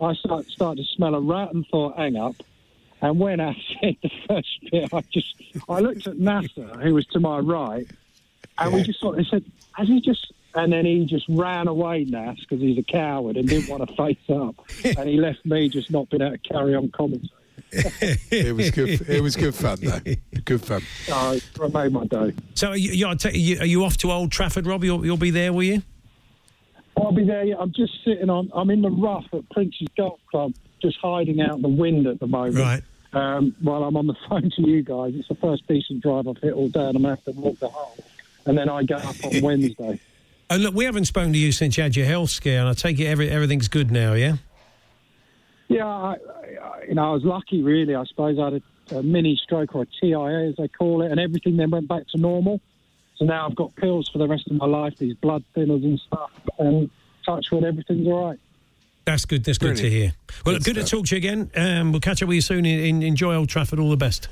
[0.00, 2.36] I start, started to smell a rat and thought, hang up.
[3.02, 5.34] And when I said the first bit, I just
[5.68, 7.86] I looked at Nasser, who was to my right,
[8.58, 10.32] and we just sort of said, has he just?
[10.52, 13.94] And then he just ran away, Nass, because he's a coward and didn't want to
[14.04, 14.56] face up.
[14.98, 17.30] And he left me just not being able to carry on commentary.
[17.72, 19.08] it was good.
[19.08, 20.00] It was good fun though.
[20.44, 20.82] Good fun.
[21.04, 22.34] So it made my day.
[22.54, 24.84] So are you, you, you, are you off to Old Trafford, Rob?
[24.84, 25.82] You'll, you'll be there, will you?
[26.96, 27.44] I'll be there.
[27.44, 28.50] Yeah, I'm just sitting on.
[28.54, 32.20] I'm in the rough at Prince's Golf Club, just hiding out in the wind at
[32.20, 32.56] the moment.
[32.56, 32.82] Right.
[33.12, 36.38] Um, while I'm on the phone to you guys, it's the first decent drive I've
[36.38, 37.96] hit all day, and I'm going to have to walk the hole.
[38.46, 40.00] And then I go up on Wednesday.
[40.50, 42.72] Oh, look, we haven't spoken to you since you had your health scare, and I
[42.72, 44.36] take it every, everything's good now, yeah?
[45.70, 46.16] Yeah, I,
[46.60, 47.94] I, you know, I was lucky, really.
[47.94, 51.12] I suppose I had a, a mini stroke or a TIA, as they call it,
[51.12, 52.60] and everything then went back to normal.
[53.16, 56.00] So now I've got pills for the rest of my life, these blood thinners and
[56.00, 56.90] stuff, and
[57.24, 58.40] touch wood, everything's all right.
[59.04, 59.44] That's good.
[59.44, 60.12] That's good to hear.
[60.44, 61.50] Well, good, Good to talk to you again.
[61.54, 62.66] Um, we'll catch up with you soon.
[62.66, 63.78] In, in, enjoy Old Trafford.
[63.78, 64.28] All the best.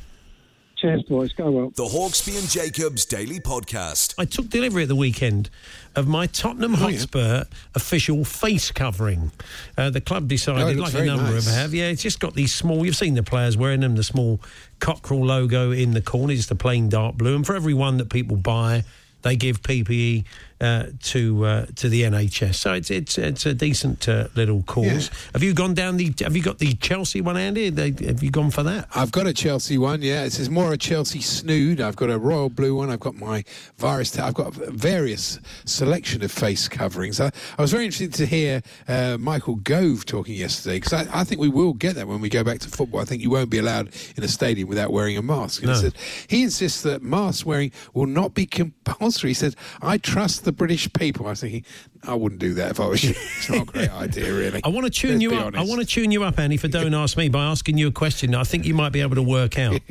[0.80, 1.32] Cheers, boys.
[1.32, 1.70] Go well.
[1.70, 4.14] The Hawksbee and Jacobs Daily Podcast.
[4.16, 5.50] I took delivery at the weekend
[5.96, 9.32] of my Tottenham Oh, Hotspur official face covering.
[9.76, 11.48] Uh, the club Oh, decided, it like a number nice.
[11.48, 12.86] of have, yeah, it's just got these small.
[12.86, 14.40] You've seen the players wearing them, the small
[14.78, 17.34] cockerel logo in the corner, just a plain dark blue.
[17.34, 18.84] And for every one that people buy,
[19.22, 20.26] they give PPE
[20.60, 22.56] uh, to uh, to the NHS.
[22.56, 25.10] So it's it's it's a decent uh, little cause.
[25.32, 26.12] Have you gone down the?
[26.20, 27.70] Have you got the Chelsea one, Andy?
[27.70, 28.88] They, have you gone for that?
[28.94, 30.24] I've got a Chelsea one, yeah.
[30.24, 31.80] This is more a Chelsea snood.
[31.80, 32.90] I've got a royal blue one.
[32.90, 33.44] I've got my
[33.76, 34.18] virus.
[34.18, 37.20] I've got various selection of face coverings.
[37.20, 41.24] I, I was very interested to hear uh, Michael Gove talking yesterday because I, I
[41.24, 43.00] think we will get that when we go back to football.
[43.00, 45.62] I think you won't be allowed in a stadium without wearing a mask.
[45.62, 45.94] And he, said,
[46.26, 49.30] he insists that mask wearing will not be compulsory.
[49.30, 51.64] He said, "I trust the British people." I was thinking,
[52.02, 53.14] I wouldn't do that if I was you.
[53.38, 54.60] It's not a great idea, really.
[54.64, 55.54] I want to tune Let's you up.
[55.54, 57.92] I want to tune you up, Andy, for don't ask me by asking you a
[57.92, 58.34] question.
[58.34, 59.80] I think you might be able to work out.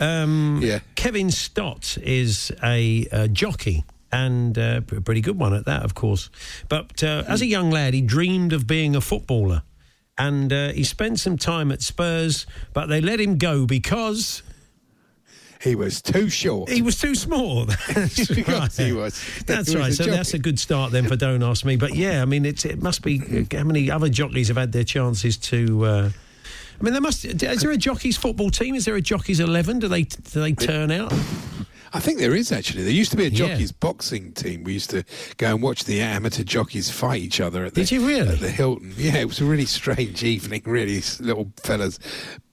[0.00, 0.80] Um, Yeah.
[0.96, 3.84] Kevin Stott is a, uh jockey.
[4.12, 6.30] And uh, a pretty good one at that, of course.
[6.68, 9.62] But uh, as a young lad, he dreamed of being a footballer.
[10.16, 14.44] And uh, he spent some time at Spurs, but they let him go because
[15.64, 16.68] He was too short.
[16.70, 17.64] he was too small.
[17.94, 18.94] That's Because he right.
[18.94, 19.20] was.
[19.46, 19.90] That's He right.
[19.90, 21.76] a So that's a good start then for Don't Ask Me.
[21.76, 24.84] But yeah, I mean, it's, it must be how many other jockeys have had their
[24.84, 25.84] chances to.
[25.86, 26.10] Uh,
[26.78, 27.24] I mean, there must.
[27.24, 28.74] Is there a jockeys football team?
[28.74, 29.78] Is there a jockeys eleven?
[29.78, 31.12] Do they do they turn out?
[31.96, 32.82] I think there is actually.
[32.82, 33.46] There used to be a Yeah.
[33.48, 34.64] jockeys boxing team.
[34.64, 35.04] We used to
[35.36, 38.30] go and watch the amateur jockeys fight each other at the, Did you really?
[38.34, 38.92] at the Hilton.
[38.96, 40.62] Yeah, it was a really strange evening.
[40.66, 42.00] Really, little fellas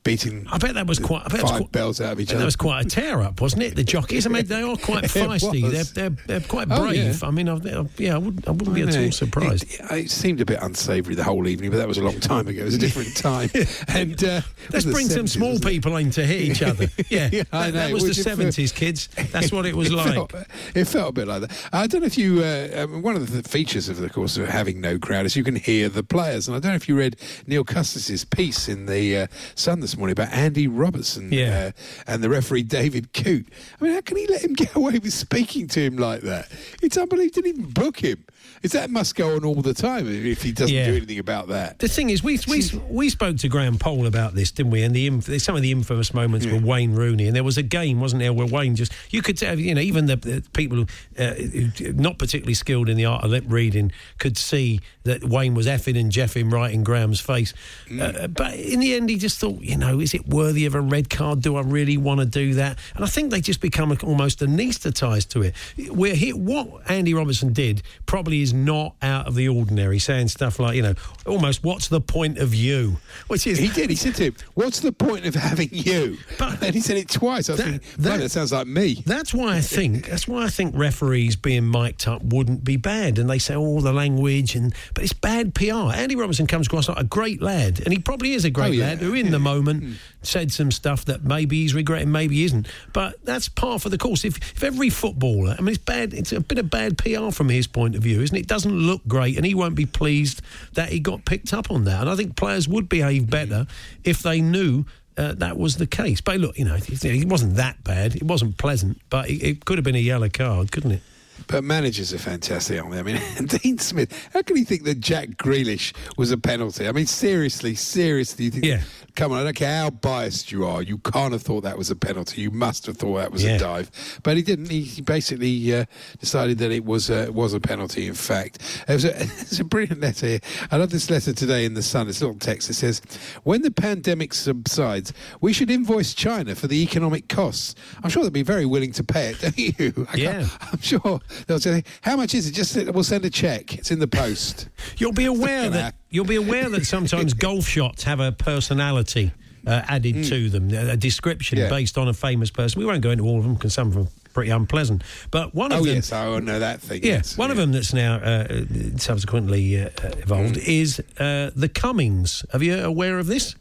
[0.04, 0.48] beating.
[0.52, 1.24] I bet that was quite.
[1.26, 2.40] I bet five quite, bells out of each other.
[2.40, 3.76] That was quite a tear up, wasn't it?
[3.76, 4.26] The jockeys.
[4.26, 5.70] I mean, they are quite feisty.
[5.70, 7.22] They're, they're they're quite Oh, brave.
[7.22, 7.28] yeah.
[7.28, 9.64] I mean, I, I- yeah, I wouldn't I wouldn't be I at all surprised.
[9.64, 12.48] It, it seemed a bit unsavoury the whole evening, but that was a long time
[12.48, 12.62] ago.
[12.62, 13.50] It was a different time.
[13.94, 16.88] And uh, Let's bring some small people in to hit each other.
[17.10, 19.08] Yeah, Yeah, I that, that was Would the seventies, kids.
[19.32, 20.14] That's what it was it like.
[20.14, 20.34] Felt,
[20.76, 21.70] it felt a bit like that.
[21.74, 22.42] I don't know if you.
[22.42, 25.44] Uh, um, one of the features of the course of having no crowd is you
[25.44, 28.86] can hear the players, and I don't know if you read Neil Custis's piece in
[28.86, 31.72] the uh, Sun this morning about Andy Robertson Yeah.
[31.76, 33.48] uh, and the referee David Coote.
[33.80, 36.50] I mean, how can he let him get away with speaking to him like that?
[36.82, 37.42] It's unbelievable.
[37.42, 38.24] Didn't even book him.
[38.64, 40.86] Is that must go on all the time if he doesn't Yeah.
[40.86, 41.80] do anything about that?
[41.80, 44.84] The thing is, we we we spoke to Graham Poll about this, didn't we?
[44.84, 47.64] And the inf- some of the infamous moments were Wayne Rooney, and there was a
[47.64, 50.78] game, wasn't there, where Wayne just you could tell, you know, even the, the people
[50.78, 50.86] who,
[51.18, 55.56] uh, who not particularly skilled in the art of lip reading could see that Wayne
[55.56, 57.56] was effing and jeffing right in Graham's face.
[58.00, 60.82] Uh, but in the end, he just thought, you know, is it worthy of a
[60.82, 61.42] red card?
[61.42, 62.78] Do I really want to do that?
[62.96, 65.56] And I think they just become almost anaesthetised to it.
[65.92, 70.60] Where he, what Andy Robertson did probably is not out of the ordinary, saying stuff
[70.60, 70.94] like, you know,
[71.26, 72.98] almost, what's the point of you?
[73.28, 73.90] Which is He did.
[73.90, 77.10] He said to him, "What's the point of having you?" But- and he said it
[77.10, 77.50] twice.
[77.50, 80.50] I That- thinking, that- that sounds like me." That's why I think that's why I
[80.50, 83.18] think referees being mic'd up wouldn't be bad.
[83.20, 85.92] And they say all the language and but it's bad PR.
[85.94, 88.72] Andy Robertson comes across like a great lad, and he probably is a great Oh,
[88.72, 88.86] yeah.
[88.88, 89.92] lad who, in the moment, hmm.
[90.22, 92.68] Said some stuff that maybe he's regretting, maybe he isn't.
[92.94, 94.24] But that's par for the course.
[94.24, 97.50] If, if every footballer, I mean, it's bad, it's a bit of bad PR from
[97.50, 98.42] his point of view, isn't it?
[98.42, 100.42] It doesn't look great, and he won't be pleased
[100.74, 102.02] that he got picked up on that.
[102.02, 103.68] And I think players would behave better
[104.04, 104.86] if they knew
[105.18, 106.22] uh, that was the case.
[106.22, 108.16] But look, you know, it, wasn't that bad.
[108.16, 111.02] It wasn't pleasant, but it, it could have been a yellow card, couldn't it?
[111.48, 113.00] But managers are fantastic, aren't they?
[113.00, 116.88] I mean, Dean Smith, how can you think that Jack Grealish was a penalty?
[116.88, 118.82] I mean, seriously, seriously, you think, yeah.
[119.16, 121.90] come on, I don't care how biased you are, you can't have thought that was
[121.90, 122.42] a penalty.
[122.42, 123.56] You must have thought that was yeah.
[123.56, 124.20] a dive.
[124.24, 124.70] But he didn't.
[124.70, 125.86] He basically uh,
[126.20, 128.60] decided that it was, uh, was a penalty, in fact.
[128.88, 130.40] It was, a, it's a brilliant letter here.
[130.72, 132.10] I love this letter today in The Sun.
[132.10, 133.02] It's a little text that says,
[133.44, 137.76] when the pandemic subsides, we should invoice China for the economic costs.
[138.04, 140.08] I'm sure they'd be very willing to pay it, don't you?
[140.14, 140.48] I yeah.
[140.72, 143.76] I'm sure they'll say, "How much is it?" Just we'll send a check.
[143.76, 144.70] It's in the post.
[144.98, 149.32] You'll be aware that you'll be aware that sometimes golf shots have a personality
[149.66, 150.30] uh, added mm.
[150.30, 151.70] to them, a description yeah.
[151.70, 152.80] based on a famous person.
[152.80, 155.04] We won't go into all of them because some of them pretty unpleasant.
[155.30, 157.04] But one of oh, them, yes, I know that thing.
[157.04, 157.52] Yeah, yes, one yeah.
[157.52, 158.64] of them that's now uh,
[158.98, 160.68] subsequently uh, evolved mm.
[160.68, 162.46] is uh, the Cummings.
[162.54, 163.56] Are you aware of this?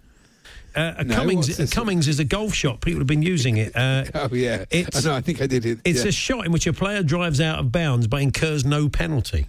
[0.74, 2.80] Uh, a no, Cummings, a Cummings is a golf shot.
[2.80, 3.74] People have been using it.
[3.74, 5.16] Uh, oh yeah, it's, I know.
[5.16, 5.78] I think I did it.
[5.84, 6.08] It's yeah.
[6.08, 9.46] a shot in which a player drives out of bounds but incurs no penalty.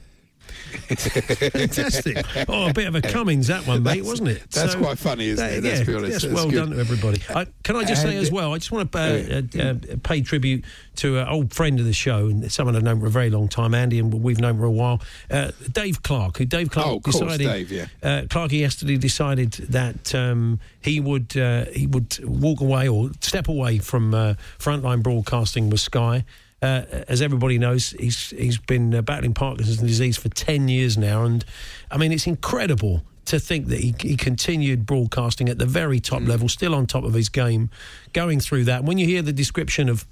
[0.87, 2.25] Fantastic.
[2.47, 4.49] Oh, a bit of a Cummings, that one, mate, wasn't it?
[4.51, 5.63] That's so, quite funny, isn't that, it?
[5.63, 6.11] Let's yeah, be honest.
[6.11, 6.55] That's, that's well good.
[6.55, 7.21] done to everybody.
[7.29, 9.75] I, can I just and say as well, I just want to uh, uh, uh,
[10.03, 10.63] pay tribute
[10.97, 13.47] to an old friend of the show, and someone I've known for a very long
[13.47, 16.99] time, Andy, and we've known for a while, uh, Dave Clark, who Dave Clark oh,
[16.99, 17.47] decided.
[17.47, 17.85] Course, Dave, yeah.
[18.03, 23.47] Uh, Clarky yesterday decided that um, he would uh, he would walk away or step
[23.47, 24.11] away from
[24.59, 26.23] frontline broadcasting with Sky.
[26.61, 31.23] Uh, as everybody knows, he's he's been uh, battling Parkinson's disease for ten years now,
[31.23, 31.43] and
[31.89, 36.21] I mean it's incredible to think that he, he continued broadcasting at the very top
[36.21, 36.27] mm.
[36.27, 37.69] level, still on top of his game,
[38.13, 38.83] going through that.
[38.83, 40.05] When you hear the description of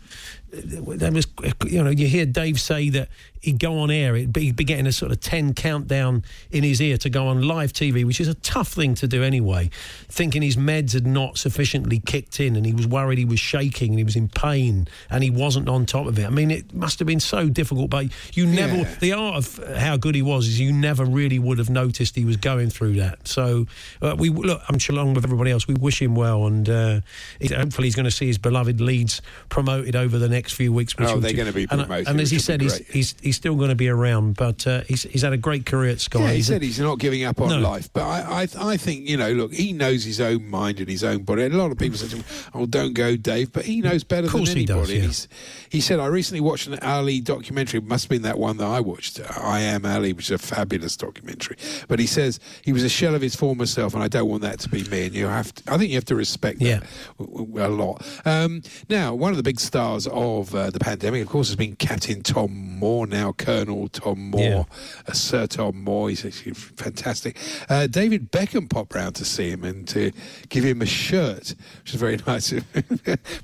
[0.52, 1.28] there was,
[1.66, 3.10] you know, you hear Dave say that
[3.42, 6.64] he'd go on air, he'd be, he'd be getting a sort of 10 countdown in
[6.64, 9.70] his ear to go on live TV, which is a tough thing to do anyway,
[10.08, 13.92] thinking his meds had not sufficiently kicked in and he was worried he was shaking
[13.92, 16.26] and he was in pain and he wasn't on top of it.
[16.26, 18.96] I mean, it must have been so difficult, but you never, yeah.
[19.00, 22.26] the art of how good he was is you never really would have noticed he
[22.26, 23.28] was going through that.
[23.28, 23.68] So,
[24.02, 27.02] uh, we look, I'm sure along with everybody else, we wish him well and uh,
[27.42, 30.96] hopefully he's going to see his beloved Leeds promoted over the next few weeks.
[31.00, 32.08] oh, they're going to be promoted.
[32.08, 34.82] And, and as he said, he's, he's, he's still going to be around, but uh,
[34.82, 36.20] he's, he's had a great career at Sky.
[36.20, 37.60] Yeah, he he's said he's not giving up on no.
[37.60, 40.90] life, but I, I, I think you know, look, he knows his own mind and
[40.90, 41.44] his own body.
[41.44, 42.22] And a lot of people say,
[42.54, 45.00] "Oh, don't go, Dave," but he knows better than anybody.
[45.00, 45.68] He, does, yeah.
[45.70, 47.80] he said, "I recently watched an Ali documentary.
[47.80, 50.38] It must have been that one that I watched, I Am Ali, which is a
[50.38, 54.08] fabulous documentary." But he says he was a shell of his former self, and I
[54.08, 55.08] don't want that to be me.
[55.08, 56.84] And you have, to, I think you have to respect that
[57.20, 57.68] yeah.
[57.68, 58.06] a lot.
[58.26, 61.76] Um, now, one of the big stars of uh, the pandemic, of course, has been
[61.76, 64.64] Captain Tom Moore, now Colonel Tom Moore, yeah.
[65.08, 66.10] uh, Sir Tom Moore.
[66.10, 67.38] He's, he's fantastic.
[67.70, 70.12] Uh, David Beckham popped round to see him and to
[70.50, 72.54] give him a shirt, which is very nice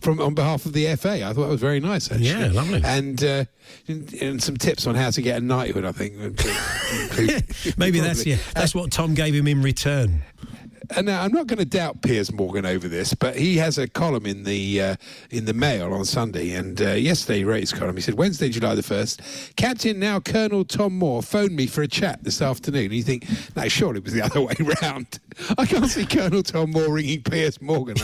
[0.02, 1.26] from on behalf of the FA.
[1.26, 2.28] I thought it was very nice, actually.
[2.28, 2.82] Yeah, lovely.
[2.84, 3.46] And, uh,
[3.88, 6.16] and, and some tips on how to get a knighthood, I think.
[7.78, 10.24] Maybe that's yeah, that's what Tom gave him in return
[10.96, 13.88] and now I'm not going to doubt Piers Morgan over this, but he has a
[13.88, 14.96] column in the uh,
[15.30, 17.96] in the Mail on Sunday, and uh, yesterday he wrote his column.
[17.96, 19.22] He said Wednesday, July the first,
[19.56, 22.86] Captain now Colonel Tom Moore phoned me for a chat this afternoon.
[22.86, 25.20] And you think, no, surely it was the other way round.
[25.58, 27.98] I can't see Colonel Tom Moore ringing Piers Morgan.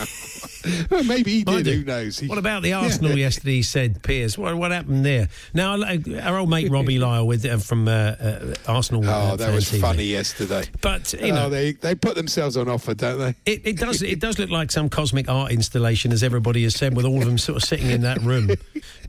[0.90, 1.66] well, maybe he did.
[1.66, 2.18] Who knows?
[2.18, 3.24] He, what about the Arsenal yeah.
[3.26, 3.56] yesterday?
[3.56, 4.36] He said Piers.
[4.36, 5.28] What, what happened there?
[5.54, 9.04] Now our old mate Robbie Lyle with uh, from uh, uh, Arsenal.
[9.06, 9.80] Oh, uh, that was TV.
[9.80, 10.64] funny yesterday.
[10.80, 13.34] But you oh, know, they they put themselves on offer, don't they?
[13.46, 14.02] It, it, does.
[14.02, 17.26] It does look like some cosmic art installation, as everybody has said, with all of
[17.26, 18.50] them sort of sitting in that room.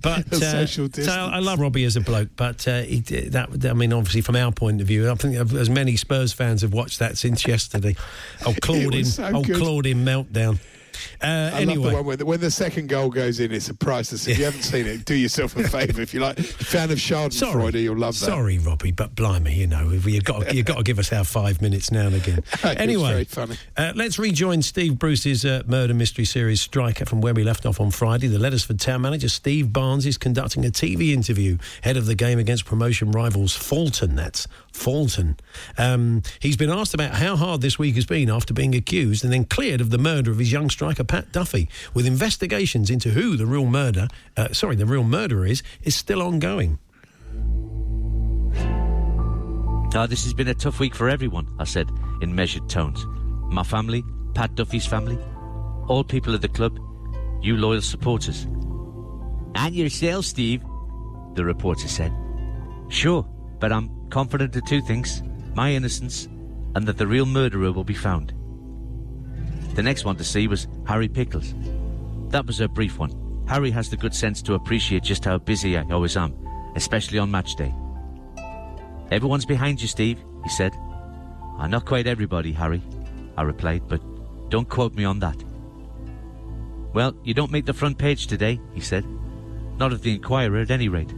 [0.01, 3.93] But uh, so I love Robbie as a bloke, but uh, he, that I mean,
[3.93, 7.17] obviously from our point of view, I think as many Spurs fans have watched that
[7.17, 7.95] since yesterday.
[8.45, 10.59] Oh, Claudin, so oh, Claudin meltdown.
[11.21, 11.75] Uh, I anyway.
[11.75, 14.27] love the one when the, when the, second goal goes in, it's a priceless.
[14.27, 16.01] If you haven't seen it, do yourself a favour.
[16.01, 18.25] If you're like fan of Schadenfreude, you'll love that.
[18.25, 21.61] Sorry, Robbie, but blimey, you know, you've got, you've got to give us our five
[21.61, 22.43] minutes now and again.
[22.77, 23.25] anyway,
[23.77, 27.79] uh, let's rejoin Steve Bruce's uh, murder mystery series Striker from where we left off
[27.79, 28.27] on Friday.
[28.27, 32.39] The Leddersford town manager, Steve Barnes, is conducting a TV interview ahead of the game
[32.39, 34.15] against promotion rivals Fulton.
[34.15, 35.37] That's Fulton.
[35.77, 39.33] Um, he's been asked about how hard this week has been after being accused and
[39.33, 43.37] then cleared of the murder of his young striker Pat Duffy, with investigations into who
[43.37, 46.79] the real murder, uh, sorry, the real murderer is, is still ongoing.
[49.95, 51.87] Oh, this has been a tough week for everyone, I said
[52.21, 53.05] in measured tones.
[53.49, 55.17] My family, Pat Duffy's family,
[55.87, 56.79] all people at the club,
[57.41, 58.45] you loyal supporters.
[59.55, 60.63] And yourself, Steve,
[61.35, 62.11] the reporter said.
[62.89, 63.23] Sure,
[63.59, 65.21] but I'm confident of two things
[65.55, 66.27] my innocence
[66.75, 68.33] and that the real murderer will be found.
[69.73, 71.53] The next one to see was Harry Pickles.
[72.29, 73.43] That was a brief one.
[73.47, 76.35] Harry has the good sense to appreciate just how busy I always am,
[76.75, 77.73] especially on match day.
[79.11, 80.73] Everyone's behind you, Steve, he said.
[81.57, 82.81] I'm not quite everybody, Harry,
[83.37, 84.01] I replied, but
[84.49, 85.43] don't quote me on that.
[86.93, 89.05] Well, you don't make the front page today, he said.
[89.77, 91.13] Not of the Inquirer, at any rate.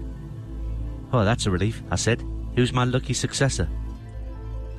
[1.12, 2.24] Oh, that's a relief, I said.
[2.56, 3.70] Who's my lucky successor?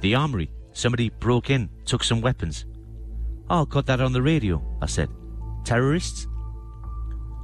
[0.00, 0.50] The armory.
[0.72, 2.66] Somebody broke in, took some weapons.
[3.48, 5.08] Oh, got that on the radio, I said.
[5.64, 6.26] Terrorists?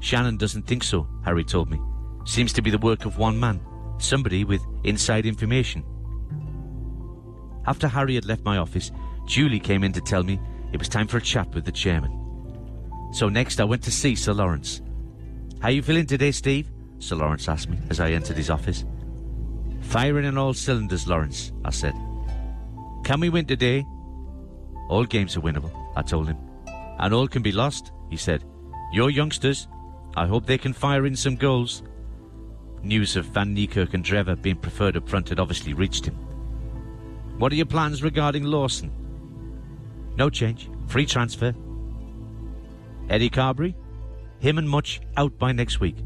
[0.00, 1.80] Shannon doesn't think so, Harry told me.
[2.24, 3.60] Seems to be the work of one man,
[3.98, 5.84] somebody with inside information.
[7.66, 8.90] After Harry had left my office,
[9.26, 10.40] Julie came in to tell me
[10.72, 12.18] it was time for a chat with the chairman.
[13.12, 14.80] So next I went to see Sir Lawrence.
[15.60, 16.70] How you feeling today, Steve?
[16.98, 18.84] Sir Lawrence asked me as I entered his office.
[19.82, 21.94] Firing on all cylinders, Lawrence, I said.
[23.04, 23.84] Can we win today?
[24.88, 26.38] All games are winnable, I told him.
[26.98, 28.44] And all can be lost, he said.
[28.92, 29.68] Your youngsters,
[30.16, 31.82] I hope they can fire in some goals.
[32.82, 36.14] News of Van Niekerk and Drever being preferred up front had obviously reached him.
[37.38, 38.92] What are your plans regarding Lawson?
[40.16, 40.68] No change.
[40.86, 41.54] Free transfer.
[43.08, 43.74] Eddie Carberry?
[44.40, 45.96] Him and Much out by next week.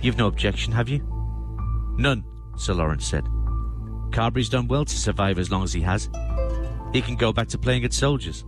[0.00, 1.06] You've no objection, have you?
[1.98, 2.24] None,
[2.56, 3.24] Sir Lawrence said.
[4.12, 6.08] Carberry's done well to survive as long as he has.
[6.92, 8.44] He can go back to playing at soldiers.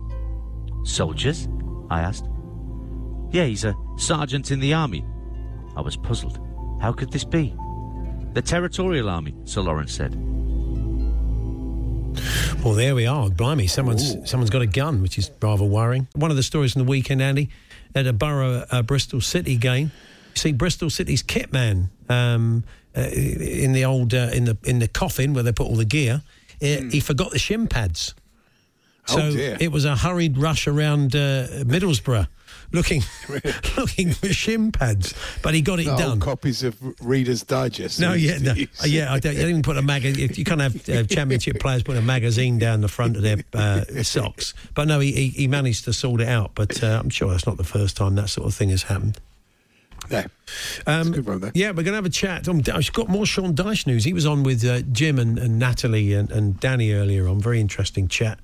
[0.83, 1.47] Soldiers?
[1.89, 2.25] I asked.
[3.31, 5.05] Yeah, he's a sergeant in the army.
[5.75, 6.39] I was puzzled.
[6.81, 7.55] How could this be?
[8.33, 10.15] The Territorial Army, Sir Lawrence said.
[12.63, 13.29] Well, there we are.
[13.29, 14.25] Blimey, someone's Ooh.
[14.25, 16.07] someone's got a gun, which is rather worrying.
[16.15, 17.49] One of the stories in the weekend, Andy,
[17.95, 19.91] at a Borough uh, Bristol City game.
[20.35, 22.63] You see, Bristol City's kit man um,
[22.95, 25.85] uh, in the old uh, in the in the coffin where they put all the
[25.85, 26.21] gear.
[26.61, 28.13] uh, He forgot the shin pads.
[29.09, 29.57] Oh, So dear.
[29.59, 32.27] it was a hurried rush around uh, Middlesbrough,
[32.71, 33.01] looking
[33.77, 36.19] looking for shin pads, but he got it done.
[36.21, 37.99] copies of Reader's Digest.
[37.99, 38.51] No, yeah, no,
[38.81, 39.11] uh, yeah.
[39.11, 39.33] I don't.
[39.35, 40.29] You don't even put a magazine.
[40.33, 43.83] You can't have uh, championship players putting a magazine down the front of their uh,
[44.03, 44.53] socks.
[44.73, 46.51] But no, he, he he managed to sort it out.
[46.55, 49.19] But uh, I'm sure that's not the first time that sort of thing has happened.
[50.09, 50.23] No.
[50.85, 51.51] Um, good one, though.
[51.53, 52.47] Yeah, we're going to have a chat.
[52.47, 54.03] Um, I've got more Sean Dyche news.
[54.03, 57.39] He was on with uh, Jim and, and Natalie and, and Danny earlier on.
[57.39, 58.39] Very interesting chat.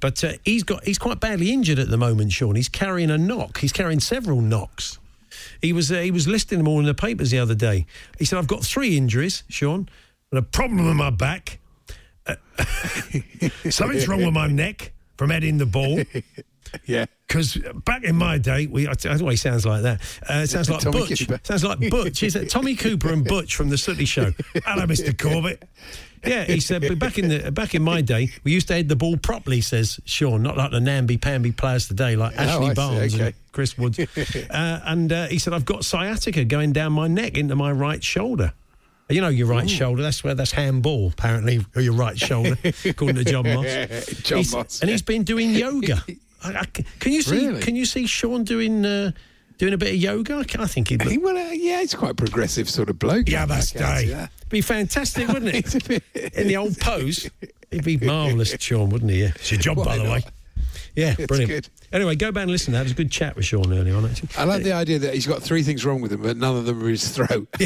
[0.00, 2.54] But uh, he's got he's quite badly injured at the moment, Sean.
[2.54, 3.58] He's carrying a knock.
[3.58, 4.98] He's carrying several knocks.
[5.60, 7.86] He was uh, he was listing them all in the papers the other day.
[8.18, 9.88] He said, "I've got three injuries, Sean,
[10.30, 11.58] and a problem with my back.
[12.26, 12.36] Uh,
[13.70, 16.00] something's wrong with my neck from heading the ball."
[16.86, 17.06] Yeah.
[17.28, 20.00] Because back in my day, we I don't know why he sounds like that.
[20.28, 21.18] Uh, it sounds like Tommy Butch.
[21.26, 21.40] Cooper.
[21.44, 22.22] Sounds like Butch.
[22.22, 24.32] Is it Tommy Cooper and Butch from the Sooty Show?
[24.66, 25.66] Hello, Mister Corbett.
[26.24, 26.82] Yeah, he said.
[26.86, 29.60] But back in the back in my day, we used to head the ball properly.
[29.62, 33.24] Says Sean, not like the namby pamby players today, like Oh, Ashley see, Barnes okay.
[33.26, 33.98] and Chris Woods.
[34.50, 38.02] uh, and uh, he said, I've got sciatica going down my neck into my right
[38.04, 38.52] shoulder.
[39.08, 40.00] You know your right shoulder.
[40.02, 44.06] That's where that's handball apparently, or your right shoulder, according to John Moss.
[44.22, 44.80] John He's- Moss.
[44.80, 46.04] and he's been doing yoga.
[46.44, 47.46] I, I, can you see?
[47.46, 47.60] Really?
[47.62, 49.12] Can you see Sean doing uh,
[49.58, 50.34] doing a bit of yoga?
[50.36, 52.98] I, I think he'd He, look, well, uh, yeah, he's quite a progressive sort of
[52.98, 53.28] bloke.
[53.28, 54.06] yeah, I that's day.
[54.10, 54.30] that.
[54.48, 55.88] Be fantastic, wouldn't it?
[56.14, 57.30] bit- In the old pose,
[57.70, 59.22] he'd be marvellous, Sean, wouldn't he?
[59.22, 59.32] Yeah.
[59.36, 60.22] It's your job, Why by the way.
[60.94, 61.50] Yeah, It's brilliant.
[61.50, 61.68] good.
[61.90, 62.82] Anyway, go back and listen to that.
[62.82, 64.28] Was a good chat with Sean earlier on, actually.
[64.36, 66.66] I like the idea that he's got three things wrong with him, but none of
[66.66, 67.48] them are his throat.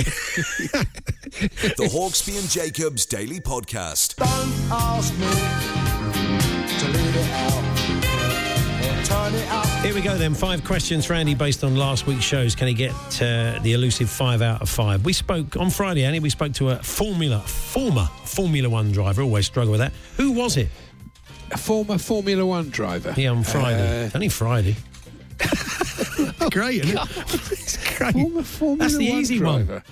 [1.37, 4.17] The Hawksbee and Jacobs Daily Podcast.
[4.17, 5.27] Don't ask me
[6.79, 7.66] to leave it out
[9.07, 10.35] Here we go then.
[10.35, 12.57] Five questions for Andy based on last week's shows.
[12.57, 12.93] Can he get
[13.23, 15.05] uh, the elusive five out of five?
[15.05, 16.19] We spoke on Friday, Andy.
[16.19, 19.23] We spoke to a Formula, former Formula One driver.
[19.23, 19.93] Always struggle with that.
[20.17, 20.69] Who was it?
[21.53, 23.15] A former Formula One driver.
[23.17, 24.07] Yeah, on Friday.
[24.07, 24.75] Uh, Only Friday.
[26.51, 27.09] great, isn't it?
[27.53, 28.13] it's great.
[28.13, 29.83] former Formula That's the One easy one.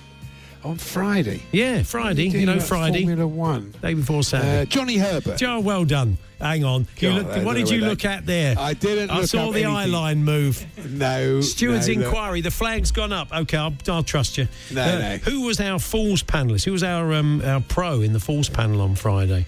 [0.65, 1.43] On Friday.
[1.51, 2.27] Yeah, Friday.
[2.29, 3.03] You know, Friday.
[3.05, 3.71] Formula One.
[3.83, 4.61] Day before Saturday.
[4.61, 5.37] Uh, Johnny Herbert.
[5.37, 6.17] Joe, well done.
[6.39, 6.87] Hang on.
[6.97, 8.55] You God, looked- what did you look at there?
[8.57, 10.65] I didn't I look saw the eye line move.
[10.89, 11.39] No.
[11.41, 12.07] Steward's no, no.
[12.07, 12.41] inquiry.
[12.41, 13.31] The flag's gone up.
[13.31, 14.45] Okay, I'll, I'll trust you.
[14.71, 15.17] Uh, No, no.
[15.17, 16.65] Who was our Falls panelist?
[16.65, 19.45] Who was our um, our pro in the Falls panel on Friday?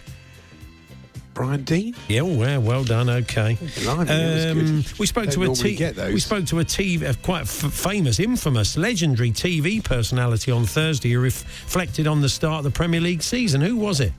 [1.37, 1.93] Brian Dean.
[2.07, 3.11] Yeah, yeah, well done.
[3.11, 3.57] Okay.
[3.83, 5.63] Blimey, that we spoke to a those.
[6.11, 11.11] we spoke to a TV, a quite f- famous, infamous, legendary TV personality on Thursday
[11.11, 13.61] who reflected on the start of the Premier League season.
[13.61, 14.13] Who was it?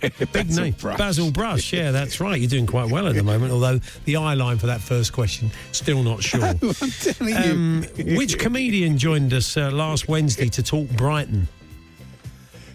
[0.32, 0.74] Big name.
[0.74, 0.96] Brush.
[0.96, 1.72] Basil Brush.
[1.72, 2.40] Yeah, that's right.
[2.40, 5.50] You're doing quite well at the moment, although the eye line for that first question,
[5.72, 6.40] still not sure.
[6.44, 6.56] I'm
[7.00, 8.16] telling Um, you.
[8.16, 11.48] which comedian joined us uh, last Wednesday to talk Brighton?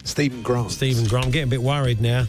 [0.04, 0.70] Stephen Grant.
[0.70, 1.24] Stephen Grant.
[1.26, 2.26] I'm getting a bit worried now.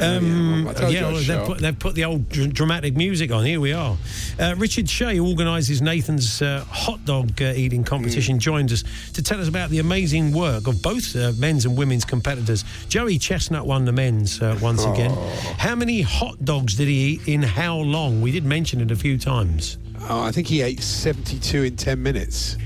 [0.00, 3.30] Um, I told you I well, they've, put, they've put the old dr- dramatic music
[3.30, 3.44] on.
[3.44, 3.96] Here we are.
[4.38, 8.36] Uh, Richard Shea organises Nathan's uh, hot dog uh, eating competition.
[8.36, 8.40] Mm.
[8.40, 12.04] Joined us to tell us about the amazing work of both uh, men's and women's
[12.04, 12.64] competitors.
[12.88, 15.12] Joey Chestnut won the men's uh, once again.
[15.12, 15.54] Oh.
[15.58, 18.20] How many hot dogs did he eat in how long?
[18.20, 19.78] We did mention it a few times.
[20.08, 22.56] Oh, I think he ate 72 in 10 minutes.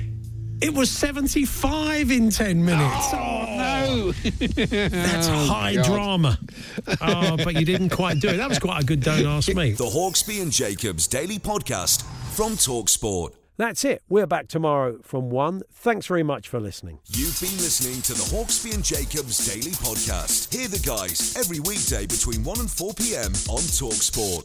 [0.62, 3.08] It was 75 in 10 minutes.
[3.12, 4.12] Oh, no.
[4.22, 5.84] That's Oh, high God.
[5.84, 6.38] drama.
[7.00, 8.36] Oh, but you didn't quite do it.
[8.36, 9.72] That was quite a good don't ask me.
[9.72, 12.02] The Hawksbee and Jacobs Daily Podcast
[12.34, 13.34] from Talksport.
[13.58, 14.02] That's it.
[14.08, 15.62] We're back tomorrow from 1.
[15.72, 17.00] Thanks very much for listening.
[17.06, 20.52] You've been listening to the Hawksbee and Jacobs Daily Podcast.
[20.54, 23.32] Hear the guys every weekday between 1 and 4 p.m.
[23.50, 24.44] on Talksport.